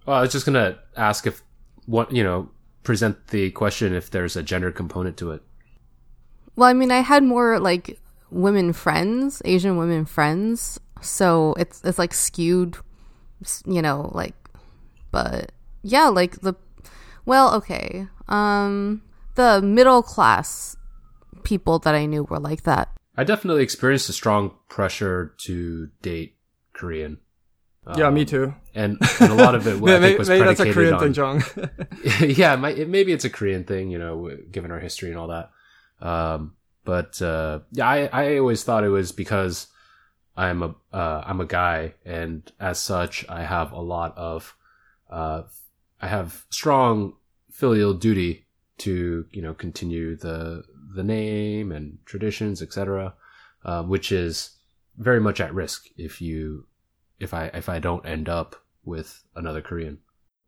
Well, 0.05 0.17
I 0.17 0.21
was 0.21 0.31
just 0.31 0.45
gonna 0.45 0.77
ask 0.97 1.25
if 1.25 1.41
what 1.85 2.11
you 2.11 2.23
know 2.23 2.49
present 2.83 3.27
the 3.27 3.51
question 3.51 3.93
if 3.93 4.11
there's 4.11 4.35
a 4.35 4.43
gender 4.43 4.71
component 4.71 5.15
to 5.17 5.31
it. 5.31 5.41
Well, 6.55 6.69
I 6.69 6.73
mean, 6.73 6.91
I 6.91 6.99
had 6.99 7.23
more 7.23 7.59
like 7.59 7.99
women 8.29 8.73
friends, 8.73 9.41
Asian 9.45 9.77
women 9.77 10.05
friends, 10.05 10.79
so 11.01 11.55
it's 11.57 11.81
it's 11.83 11.97
like 11.97 12.13
skewed, 12.13 12.77
you 13.65 13.81
know, 13.81 14.11
like 14.13 14.35
but 15.11 15.51
yeah, 15.83 16.09
like 16.09 16.41
the 16.41 16.53
well, 17.25 17.55
okay. 17.55 18.07
Um 18.27 19.01
the 19.35 19.61
middle 19.61 20.03
class 20.03 20.75
people 21.43 21.79
that 21.79 21.95
I 21.95 22.05
knew 22.05 22.23
were 22.23 22.39
like 22.39 22.63
that. 22.63 22.89
I 23.15 23.23
definitely 23.23 23.63
experienced 23.63 24.09
a 24.09 24.13
strong 24.13 24.55
pressure 24.69 25.35
to 25.45 25.89
date 26.01 26.35
Korean. 26.73 27.19
yeah, 27.95 28.07
Um, 28.07 28.13
me 28.13 28.25
too. 28.25 28.55
And, 28.73 28.97
and 29.19 29.31
a 29.31 29.35
lot 29.35 29.55
of 29.55 29.67
it, 29.67 29.81
I 29.83 29.99
think, 29.99 30.19
was 30.19 30.29
maybe 30.29 30.45
that's 30.45 30.59
a 30.59 30.63
predicated 30.63 30.73
Korean 30.73 30.93
on, 30.95 30.99
thing, 30.99 31.13
Jong. 31.13 31.43
yeah, 32.37 32.55
might, 32.55 32.79
it, 32.79 32.89
maybe 32.89 33.11
it's 33.13 33.25
a 33.25 33.29
Korean 33.29 33.63
thing, 33.65 33.91
you 33.91 33.99
know, 33.99 34.35
given 34.51 34.71
our 34.71 34.79
history 34.79 35.09
and 35.09 35.19
all 35.19 35.27
that. 35.27 35.51
Um, 36.01 36.55
but 36.85 37.21
uh, 37.21 37.59
yeah, 37.71 37.87
I, 37.87 38.09
I 38.11 38.37
always 38.39 38.63
thought 38.63 38.83
it 38.83 38.89
was 38.89 39.11
because 39.11 39.67
I'm 40.35 40.63
a 40.63 40.75
uh, 40.91 41.23
I'm 41.25 41.39
a 41.39 41.45
guy, 41.45 41.93
and 42.05 42.51
as 42.59 42.79
such, 42.79 43.25
I 43.29 43.43
have 43.43 43.71
a 43.71 43.79
lot 43.79 44.17
of 44.17 44.55
uh, 45.09 45.43
I 46.01 46.07
have 46.07 46.45
strong 46.49 47.13
filial 47.51 47.93
duty 47.93 48.45
to 48.79 49.25
you 49.31 49.41
know 49.41 49.53
continue 49.53 50.15
the 50.15 50.63
the 50.93 51.03
name 51.03 51.71
and 51.71 51.97
traditions, 52.05 52.61
etc., 52.61 53.13
uh, 53.65 53.83
which 53.83 54.11
is 54.11 54.57
very 54.97 55.19
much 55.19 55.39
at 55.39 55.53
risk 55.53 55.85
if 55.97 56.21
you 56.21 56.67
if 57.19 57.33
I 57.33 57.45
if 57.53 57.69
I 57.69 57.79
don't 57.79 58.05
end 58.05 58.29
up 58.29 58.55
with 58.83 59.23
another 59.35 59.61
Korean. 59.61 59.99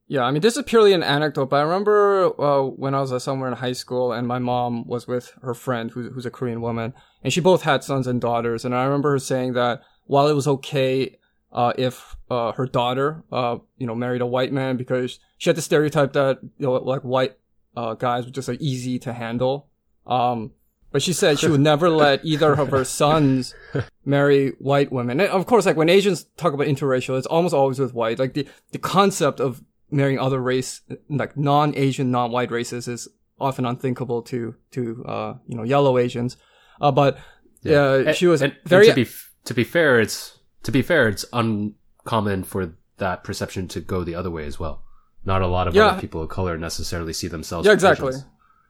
Yeah, 0.08 0.24
I 0.24 0.32
mean, 0.32 0.42
this 0.42 0.56
is 0.56 0.64
purely 0.64 0.94
an 0.94 1.02
anecdote, 1.02 1.50
but 1.50 1.58
I 1.58 1.62
remember 1.64 2.40
uh, 2.40 2.62
when 2.62 2.94
I 2.94 3.02
was 3.02 3.12
uh, 3.12 3.18
somewhere 3.18 3.50
in 3.50 3.58
high 3.58 3.74
school 3.74 4.14
and 4.14 4.28
my 4.28 4.38
mom 4.38 4.86
was 4.86 5.08
with 5.08 5.34
her 5.42 5.56
friend 5.56 5.90
who, 5.90 6.12
who's 6.12 6.28
a 6.28 6.32
Korean 6.32 6.62
woman, 6.62 6.94
and 7.24 7.34
she 7.34 7.42
both 7.42 7.64
had 7.64 7.84
sons 7.84 8.06
and 8.06 8.22
daughters. 8.22 8.66
And 8.66 8.76
I 8.76 8.84
remember 8.84 9.12
her 9.12 9.20
saying 9.20 9.54
that 9.54 9.82
while 10.06 10.28
it 10.28 10.34
was 10.34 10.48
okay 10.48 11.18
uh, 11.52 11.74
if 11.78 12.16
uh, 12.30 12.52
her 12.52 12.68
daughter, 12.68 13.24
uh, 13.32 13.58
you 13.78 13.88
know, 13.88 13.96
married 13.96 14.22
a 14.22 14.28
white 14.28 14.54
man 14.54 14.78
because 14.78 15.20
she 15.38 15.50
had 15.50 15.58
the 15.58 15.62
stereotype 15.62 16.14
that, 16.14 16.40
you 16.44 16.68
know, 16.68 16.74
like 16.74 17.02
white 17.02 17.38
uh, 17.76 17.94
guys 17.96 18.26
were 18.26 18.32
just 18.32 18.48
like 18.48 18.62
easy 18.62 19.00
to 19.00 19.14
handle. 19.14 19.70
Um, 20.08 20.52
but 20.92 21.02
she 21.02 21.12
said 21.14 21.40
she 21.40 21.48
would 21.50 21.60
never 21.62 21.90
let 22.06 22.24
either 22.24 22.54
of 22.54 22.70
her 22.70 22.86
sons 22.86 23.54
marry 24.06 24.50
white 24.60 24.92
women. 24.92 25.20
And 25.20 25.30
of 25.30 25.46
course, 25.46 25.66
like 25.66 25.76
when 25.76 25.90
Asians 25.90 26.26
talk 26.38 26.54
about 26.54 26.68
interracial, 26.68 27.18
it's 27.18 27.28
almost 27.28 27.54
always 27.54 27.80
with 27.80 27.94
white. 27.94 28.18
Like 28.20 28.34
the, 28.34 28.48
the 28.72 28.78
concept 28.80 29.40
of 29.42 29.62
marrying 29.92 30.20
other 30.20 30.40
race, 30.42 30.82
like 31.10 31.36
non-Asian, 31.36 32.12
non-white 32.12 32.50
races 32.52 32.88
is 32.88 33.08
often 33.40 33.66
unthinkable 33.66 34.22
to, 34.24 34.56
to, 34.72 35.04
uh, 35.06 35.34
you 35.48 35.58
know, 35.58 35.64
yellow 35.64 35.98
Asians. 35.98 36.38
Uh, 36.80 36.92
but, 36.92 37.18
yeah, 37.62 37.96
And- 37.96 38.16
she 38.16 38.28
was 38.28 38.42
and- 38.42 38.54
and 38.54 38.70
very, 38.70 38.86
to 38.88 38.94
be 38.94 39.08
to 39.46 39.54
be 39.54 39.64
fair, 39.64 40.00
it's 40.00 40.40
to 40.64 40.72
be 40.72 40.82
fair, 40.82 41.08
it's 41.10 41.26
uncommon 41.34 42.44
for 42.44 42.74
that 42.98 43.24
perception 43.24 43.68
to 43.70 43.82
go 43.82 44.04
the 44.04 44.16
other 44.16 44.32
way 44.32 44.46
as 44.46 44.60
well. 44.60 44.82
Not 45.26 45.42
a 45.42 45.48
lot 45.48 45.68
of 45.68 45.76
Yeah. 45.76 45.88
other 45.88 46.02
people 46.02 46.22
of 46.22 46.30
color 46.30 46.58
necessarily 46.58 47.14
see 47.14 47.28
themselves. 47.28 47.66
Yeah, 47.68 47.74
exactly. 47.74 48.10
Asians. 48.10 48.26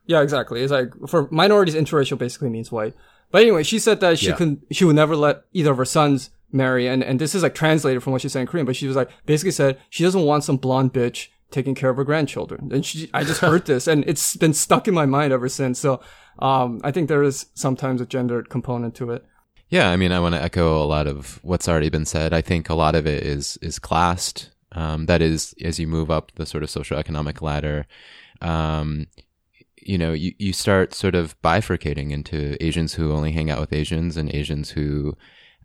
Yeah, 0.07 0.21
exactly. 0.21 0.61
It's 0.61 0.71
like 0.71 0.91
for 1.07 1.27
minorities, 1.31 1.75
interracial 1.75 2.17
basically 2.17 2.49
means 2.49 2.71
white. 2.71 2.93
But 3.31 3.41
anyway, 3.41 3.63
she 3.63 3.79
said 3.79 3.99
that 4.01 4.19
she 4.19 4.27
Yeah. 4.27 4.35
couldn't, 4.35 4.61
she 4.71 4.85
would 4.85 4.95
never 4.95 5.15
let 5.15 5.41
either 5.53 5.71
of 5.71 5.77
her 5.77 5.85
sons 5.85 6.29
marry, 6.51 6.87
and 6.87 7.03
and 7.03 7.19
this 7.19 7.33
is 7.35 7.43
like 7.43 7.55
translated 7.55 8.01
from 8.03 8.13
what 8.13 8.21
she's 8.21 8.31
saying 8.31 8.43
in 8.43 8.47
Korean. 8.47 8.65
But 8.65 8.75
she 8.75 8.87
was 8.87 8.95
like 8.95 9.09
basically 9.25 9.51
said 9.51 9.79
she 9.89 10.03
doesn't 10.03 10.21
want 10.23 10.43
some 10.43 10.57
blonde 10.57 10.93
bitch 10.93 11.29
taking 11.51 11.75
care 11.75 11.89
of 11.89 11.97
her 11.97 12.03
grandchildren. 12.03 12.69
And 12.71 12.85
she, 12.85 13.09
I 13.13 13.23
just 13.23 13.41
heard 13.41 13.65
this, 13.71 13.87
and 13.87 14.03
it's 14.07 14.35
been 14.37 14.53
stuck 14.53 14.87
in 14.87 14.93
my 14.93 15.05
mind 15.05 15.33
ever 15.33 15.49
since. 15.49 15.79
So, 15.79 16.01
um, 16.39 16.81
I 16.83 16.91
think 16.91 17.07
there 17.09 17.23
is 17.23 17.47
sometimes 17.55 17.99
a 18.01 18.05
gendered 18.05 18.49
component 18.49 18.93
to 18.95 19.11
it. 19.11 19.25
Yeah, 19.69 19.89
I 19.89 19.95
mean, 19.95 20.11
I 20.11 20.19
want 20.19 20.35
to 20.35 20.41
echo 20.41 20.81
a 20.81 20.85
lot 20.85 21.07
of 21.07 21.39
what's 21.43 21.67
already 21.67 21.89
been 21.89 22.05
said. 22.05 22.31
I 22.33 22.41
think 22.41 22.69
a 22.69 22.75
lot 22.75 22.93
of 22.95 23.07
it 23.07 23.23
is 23.23 23.57
is 23.61 23.79
classed. 23.79 24.51
Um, 24.71 25.05
that 25.07 25.21
is, 25.21 25.55
as 25.63 25.79
you 25.79 25.87
move 25.87 26.11
up 26.11 26.31
the 26.35 26.45
sort 26.45 26.63
of 26.63 26.69
socioeconomic 26.69 27.41
ladder, 27.41 27.87
um, 28.41 29.07
you 29.85 29.97
know, 29.97 30.13
you, 30.13 30.33
you 30.39 30.51
start 30.51 30.93
sort 30.93 31.15
of 31.15 31.39
bifurcating 31.41 32.11
into 32.11 32.57
Asians 32.63 32.95
who 32.95 33.13
only 33.13 33.31
hang 33.31 33.49
out 33.49 33.59
with 33.59 33.71
Asians 33.71 34.17
and 34.17 34.33
Asians 34.33 34.71
who 34.71 35.15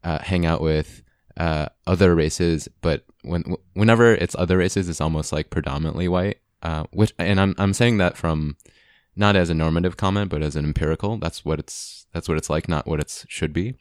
uh, 0.04 0.18
hang 0.18 0.46
out 0.46 0.60
with 0.60 1.02
uh, 1.36 1.66
other 1.86 2.14
races. 2.14 2.68
But 2.80 3.04
when 3.22 3.56
whenever 3.74 4.14
it's 4.14 4.36
other 4.38 4.58
races, 4.58 4.88
it's 4.88 5.00
almost 5.00 5.32
like 5.32 5.50
predominantly 5.50 6.08
white. 6.08 6.38
Uh, 6.62 6.84
which, 6.92 7.14
and 7.18 7.40
I'm 7.40 7.54
I'm 7.58 7.72
saying 7.72 7.96
that 7.98 8.16
from 8.16 8.56
not 9.16 9.36
as 9.36 9.50
a 9.50 9.54
normative 9.54 9.96
comment, 9.96 10.30
but 10.30 10.42
as 10.42 10.56
an 10.56 10.64
empirical. 10.64 11.16
That's 11.18 11.44
what 11.44 11.58
it's 11.58 12.06
that's 12.12 12.28
what 12.28 12.38
it's 12.38 12.50
like, 12.50 12.68
not 12.68 12.86
what 12.86 13.00
it 13.00 13.24
should 13.28 13.52
be. 13.52 13.74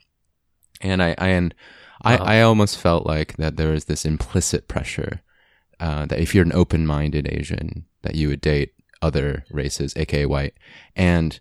And 0.82 1.04
I, 1.04 1.16
I 1.18 1.28
and 1.30 1.54
I, 2.02 2.16
Uh-huh. 2.16 2.24
I 2.24 2.42
almost 2.42 2.78
felt 2.78 3.06
like 3.06 3.36
that 3.38 3.58
there 3.58 3.74
is 3.74 3.86
this 3.86 4.06
implicit 4.06 4.70
pressure 4.70 5.22
uh, 5.80 6.06
that 6.06 6.20
if 6.20 6.34
you're 6.34 6.46
an 6.46 6.54
open-minded 6.54 7.28
Asian, 7.30 7.86
that 8.04 8.16
you 8.16 8.30
would 8.30 8.42
date 8.42 8.74
other 9.02 9.46
races, 9.52 9.94
aka 9.96 10.26
white, 10.26 10.54
and 10.96 11.40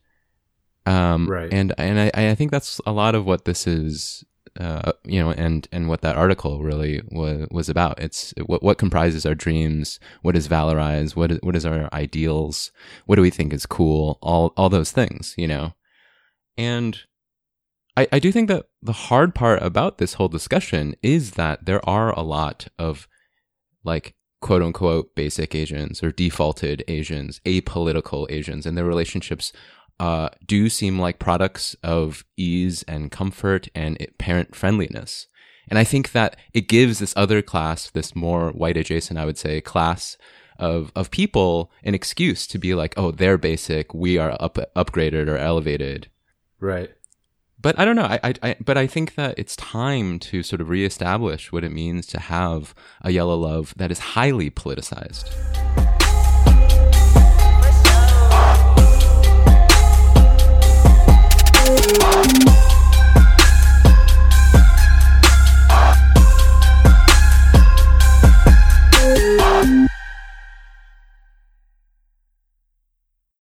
um, 0.87 1.29
Right. 1.29 1.53
and 1.53 1.75
and 1.79 1.99
I, 2.01 2.31
I 2.31 2.35
think 2.35 2.51
that's 2.51 2.81
a 2.87 2.93
lot 2.93 3.15
of 3.15 3.27
what 3.27 3.45
this 3.45 3.67
is. 3.67 4.25
Uh, 4.59 4.91
you 5.05 5.21
know, 5.21 5.31
and 5.31 5.69
and 5.71 5.89
what 5.89 6.01
that 6.01 6.17
article 6.17 6.63
really 6.65 7.01
was 7.11 7.47
was 7.51 7.69
about. 7.69 8.01
It's 8.01 8.35
what 8.47 8.63
what 8.63 8.79
comprises 8.79 9.25
our 9.25 9.35
dreams. 9.35 10.01
What 10.23 10.35
is 10.37 10.49
valorized, 10.49 11.15
What 11.15 11.31
is, 11.31 11.39
what 11.43 11.55
is 11.55 11.65
our 11.65 11.89
ideals? 11.93 12.73
What 13.07 13.17
do 13.17 13.23
we 13.23 13.31
think 13.31 13.53
is 13.53 13.67
cool? 13.67 14.19
All 14.21 14.53
all 14.57 14.69
those 14.69 14.91
things. 14.91 15.35
You 15.37 15.47
know, 15.47 15.75
and 16.57 16.99
I, 17.97 18.09
I 18.11 18.19
do 18.19 18.33
think 18.33 18.49
that 18.49 18.67
the 18.83 18.93
hard 18.93 19.35
part 19.35 19.63
about 19.63 19.99
this 19.99 20.15
whole 20.15 20.29
discussion 20.29 20.97
is 21.03 21.33
that 21.33 21.67
there 21.67 21.87
are 21.89 22.11
a 22.19 22.23
lot 22.23 22.69
of 22.79 23.07
like 23.85 24.15
quote 24.41 24.63
unquote 24.63 25.15
basic 25.15 25.55
Asians 25.55 26.03
or 26.03 26.13
defaulted 26.13 26.85
Asians, 26.89 27.41
apolitical 27.45 28.31
Asians, 28.31 28.67
and 28.67 28.77
their 28.77 28.85
relationships 28.85 29.53
uh, 30.01 30.29
do 30.47 30.69
seem 30.69 30.99
like 30.99 31.19
products 31.19 31.75
of 31.83 32.25
ease 32.37 32.85
and 32.85 33.11
comfort 33.11 33.69
and 33.75 33.99
parent 34.19 34.55
friendliness. 34.55 35.27
And 35.69 35.79
I 35.79 35.85
think 35.85 36.13
that 36.13 36.37
it 36.55 36.69
gives 36.69 36.99
this 36.99 37.13
other 37.17 37.43
class, 37.43 37.91
this 37.91 38.15
more 38.17 38.51
white 38.51 38.77
adjacent, 38.77 39.19
I 39.19 39.25
would 39.25 39.39
say, 39.39 39.61
class 39.61 40.17
of 40.59 40.91
of 40.97 41.11
people 41.11 41.71
an 41.85 41.95
excuse 41.95 42.47
to 42.49 42.59
be 42.59 42.75
like, 42.75 42.95
oh, 42.97 43.11
they're 43.11 43.39
basic, 43.39 43.95
we 43.95 44.19
are 44.19 44.37
up 44.41 44.59
upgraded 44.75 45.29
or 45.29 45.37
elevated. 45.37 46.09
Right 46.61 46.91
but 47.61 47.79
I 47.79 47.85
don't 47.85 47.97
know. 47.97 48.05
I, 48.05 48.21
I, 48.23 48.35
I, 48.43 48.57
but 48.65 48.77
I 48.77 48.87
think 48.87 49.15
that 49.17 49.39
it's 49.39 49.57
time 49.57 50.19
to 50.21 50.43
sort 50.43 50.61
of 50.61 50.69
reestablish 50.69 51.51
what 51.51 51.65
it 51.65 51.73
means 51.73 52.07
to 52.09 52.21
have 52.21 52.75
a 53.03 53.11
yellow 53.11 53.37
love 53.37 53.75
that 53.77 53.91
is 53.91 53.99
highly 53.99 54.51
politicized. 54.51 55.29